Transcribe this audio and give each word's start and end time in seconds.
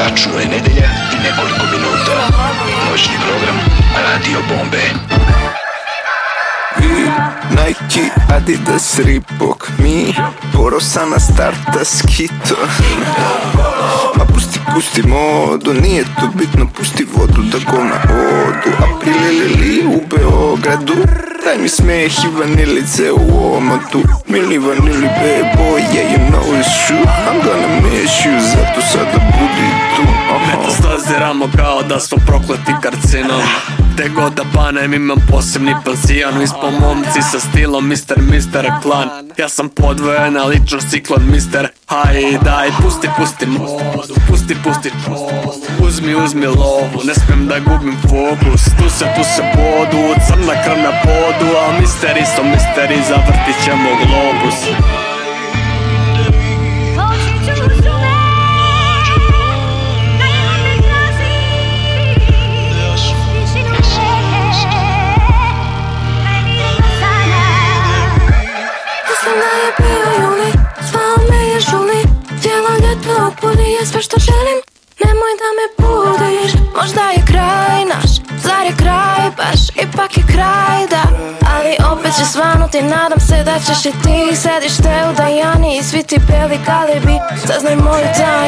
Tačno 0.00 0.38
je 0.38 0.46
nedelja 0.46 0.88
i 1.12 1.16
nekoliko 1.22 1.64
minuta. 1.72 2.14
Noćni 2.90 3.14
program 3.26 3.56
Radio 3.96 4.38
Bombe. 4.48 4.82
Nike, 7.50 8.10
Adidas, 8.36 8.98
Reebok, 8.98 9.68
mi 9.78 10.14
Porosa 10.52 11.06
na 11.06 11.18
starta 11.18 11.84
skito 11.84 12.56
Ma 14.16 14.24
pusti, 14.24 14.60
pusti 14.74 15.02
modu, 15.02 15.74
nije 15.74 16.04
to 16.04 16.28
bitno 16.34 16.66
Pusti 16.76 17.06
vodu 17.16 17.42
da 17.42 17.58
govna 17.72 17.96
odu 18.02 18.70
April 18.78 19.42
ili 19.42 19.86
u 19.86 20.00
Beogradu 20.10 20.94
Daj 21.44 21.58
mi 21.58 21.68
smeh 21.68 22.24
i 22.24 22.28
vanilice 22.38 23.12
u 23.12 23.54
omotu 23.56 24.02
Mili 24.26 24.58
vanili 24.58 25.08
bebo, 25.20 25.78
yeah 25.78 26.12
you 26.12 26.18
know 26.30 26.58
it's 26.60 26.86
true. 26.86 27.04
I'm 27.28 27.40
gonna 27.44 27.80
miss 27.82 28.24
you, 28.24 28.40
zato 28.40 28.80
sada 28.92 29.18
budi 29.18 29.70
tu. 29.96 30.02
Aha. 30.34 30.56
Metastaziramo 31.20 31.48
kao 31.56 31.82
da 31.82 32.00
smo 32.00 32.18
prokleti 32.26 32.72
karcinom 32.82 33.42
Te 33.96 34.08
god 34.08 34.34
da 34.34 34.42
banem 34.54 34.94
imam 34.94 35.18
posebni 35.30 35.74
pansion 35.84 36.38
Mi 36.38 36.46
smo 36.46 36.70
momci 36.80 37.22
sa 37.32 37.40
stilom 37.40 37.86
Mr. 37.88 38.16
Mr. 38.18 38.82
Klan 38.82 39.08
Ja 39.38 39.48
sam 39.48 39.68
podvojena 39.68 40.44
ličnost 40.44 40.90
ciklon 40.90 41.22
Mr. 41.22 41.66
Haj 41.86 42.22
daj 42.44 42.68
pusti 42.82 43.08
pusti 43.18 43.46
modu 43.46 44.14
Pusti 44.28 44.56
pusti 44.64 44.90
modu 45.08 45.86
Uzmi 45.86 46.14
uzmi 46.14 46.46
lovu 46.46 47.00
Ne 47.04 47.14
smijem 47.14 47.46
da 47.46 47.58
gubim 47.58 47.96
fokus 48.02 48.64
Tu 48.64 48.90
se 48.90 49.04
tu 49.16 49.24
se 49.36 49.42
bodu 49.56 50.02
Crna 50.26 50.54
krv 50.64 50.78
na 50.82 50.92
podu 51.02 51.48
A 51.64 51.80
misteri 51.80 52.24
so 52.36 52.42
misteri 52.42 52.96
Zavrtit 53.08 53.64
ćemo 53.64 53.90
globus 54.02 54.58
Da 69.30 69.36
je 69.36 69.70
bio 69.78 70.08
juli, 70.22 70.52
zvao 70.90 71.16
me 71.30 71.48
je 71.48 71.60
žuli 71.60 72.00
Cijelo 72.42 72.72
ljeto 72.82 73.26
opuni 73.26 73.72
je 73.72 73.86
sve 73.86 74.02
što 74.02 74.16
želim 74.18 74.58
Nemoj 75.04 75.32
da 75.42 75.48
me 75.58 75.66
budiš, 75.78 76.52
možda 76.76 77.00
je 77.00 77.24
kraj 77.30 77.84
naš 77.92 78.10
Zar 78.44 78.64
je 78.66 78.74
kraj 78.76 79.30
baš, 79.36 79.60
ipak 79.84 80.16
je 80.18 80.24
kraj 80.32 80.80
da 80.92 81.02
Ali 81.54 81.72
opet 81.92 82.12
će 82.18 82.24
svanuti, 82.24 82.82
nadam 82.82 83.20
se 83.28 83.44
da 83.44 83.56
ćeš 83.66 83.86
i 83.86 83.92
ti 84.02 84.36
Sedište 84.42 84.92
u 85.10 85.12
Dajani 85.16 85.78
i 85.78 85.82
svi 85.82 86.02
ti 86.02 86.16
beli 86.28 86.58
galibi 86.66 87.16
Saznaj 87.46 87.76
moju 87.76 88.06
tajnu 88.16 88.39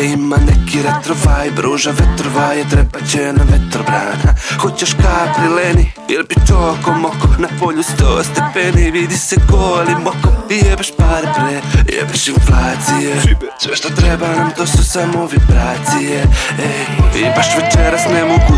bege 0.00 0.12
ima 0.12 0.36
neki 0.36 0.78
retro 0.82 1.14
vibe 1.14 1.62
Ruža 1.62 1.90
vetrova 1.90 2.52
je 2.52 2.68
trepaće 2.68 3.32
na 3.32 3.44
vetrobran 3.44 4.34
Hoćeš 4.60 4.92
kapri 4.92 5.48
leni 5.48 5.92
ili 6.08 6.24
bi 6.28 6.34
čoko 6.48 6.92
moko 6.92 7.28
Na 7.38 7.48
polju 7.60 7.82
sto 7.82 8.24
stepeni 8.24 8.90
vidi 8.90 9.16
se 9.16 9.36
goli 9.48 9.94
moko 10.04 10.28
I 10.50 10.66
jebeš 10.66 10.92
pare 10.96 11.32
pre, 11.34 11.60
jebeš 11.96 12.28
inflacije. 12.28 13.36
Sve 13.58 13.76
što 13.76 13.88
treba 13.88 14.26
nam 14.28 14.50
to 14.56 14.66
su 14.66 14.84
samo 14.84 15.26
vibracije 15.26 16.24
Ej, 16.58 17.20
I 17.20 17.24
baš 17.36 17.46
večeras 17.56 18.02
ne 18.12 18.24
mogu 18.24 18.49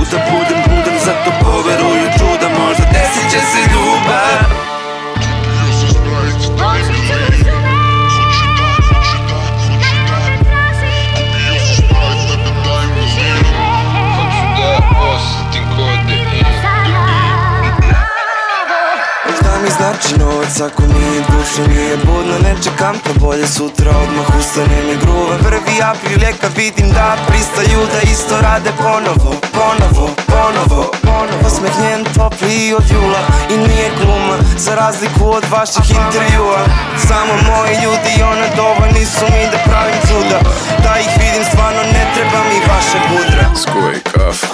znači 19.93 20.19
novac 20.19 20.61
ako 20.61 20.83
nije 20.83 21.21
duša, 21.31 21.63
nije 21.75 21.97
budno 21.97 22.35
Ne 22.45 22.55
čekam 22.65 22.95
to 23.05 23.11
bolje 23.21 23.47
sutra 23.47 23.91
odmah 24.03 24.27
ustanem 24.39 24.87
i 24.95 24.97
gruvam 25.03 25.39
Prvi 25.39 25.77
apri 25.91 26.17
lijeka 26.17 26.49
vidim 26.57 26.89
da 26.93 27.17
pristaju 27.29 27.81
da 27.93 28.01
isto 28.13 28.41
rade 28.41 28.71
ponovo 28.79 29.31
Ponovo, 29.59 30.05
ponovo, 30.33 30.83
ponovo. 31.03 31.47
Smehnjen 31.57 32.05
topli 32.17 32.75
od 32.79 32.87
jula 32.95 33.23
i 33.51 33.57
nije 33.69 33.89
gluma 33.99 34.37
Za 34.57 34.75
razliku 34.75 35.25
od 35.39 35.45
vaših 35.51 35.91
intervjua. 35.91 36.61
Samo 37.09 37.35
moji 37.51 37.75
ljudi 37.85 38.23
ono 38.33 38.47
dovoljni 38.57 39.05
su 39.07 39.25
mi 39.33 39.45
da 39.53 39.59
pravim 39.69 39.99
čuda. 40.09 40.39
Da 40.85 40.93
ih 41.05 41.13
vidim 41.21 41.45
stvarno 41.51 41.83
ne 41.95 42.05
treba 42.15 42.41
mi 42.49 42.59
vaša 42.73 42.99
budra 43.11 43.45
Skoj 43.63 43.95
kaf, 44.13 44.52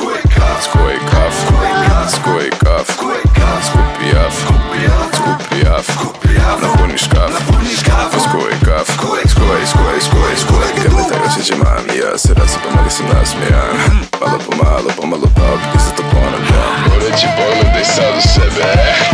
se 12.29 12.35
rasipam 12.43 12.75
ali 12.81 12.91
sam 12.97 13.07
nasmijan, 13.15 13.77
malo 14.21 14.39
po 14.47 14.53
malo, 14.63 14.89
pomalo 14.99 15.29
pa 15.37 15.45
opet 15.55 15.71
isto 15.79 15.93
to 15.97 16.03
ponavljam. 16.13 16.75
Poreći 16.89 17.27
pogledaj 17.39 17.85
sad 17.95 18.13
u 18.21 18.23
sebe. 18.35 18.67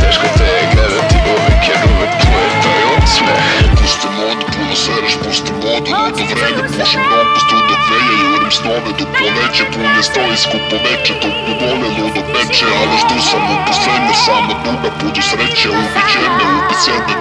Teško 0.02 0.26
te 0.38 0.46
je 0.56 0.62
gledati 0.72 1.16
uvijek 1.32 1.62
jer 1.70 1.80
uvijek 1.92 2.12
tu 2.20 2.28
je 2.42 2.48
taj 2.64 2.82
osmeh 2.96 3.40
Pusti 3.78 4.08
modu, 4.18 4.44
puno 4.54 4.74
sereš, 4.84 5.14
pusti 5.22 5.52
modu 5.62 5.88
Ludo 6.00 6.24
vreme, 6.30 6.62
pušim 6.74 7.02
dopust 7.10 7.48
dok 7.70 7.82
veje 7.90 8.14
Jurim 8.22 8.52
snove 8.58 8.90
do 8.98 9.06
poleće, 9.18 9.64
pune 9.72 10.02
stoji 10.08 10.36
skupo 10.44 10.76
veće 10.84 11.12
Dok 11.22 11.36
me 11.44 11.52
vole 11.60 11.88
ludo 11.96 12.22
peče, 12.32 12.66
ali 12.80 12.96
što 13.02 13.14
sam 13.30 13.42
uposlenje 13.56 14.14
Samo 14.26 14.52
duga 14.64 14.90
pudu 14.98 15.20
sreće, 15.30 15.68
ubit 15.80 16.04
će 16.10 16.20
me, 16.36 16.44
ubit 16.58 16.80
sebe 16.84 17.14